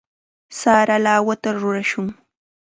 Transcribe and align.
Sara 0.59 0.95
lawata 1.05 1.49
rurashun. 1.61 2.07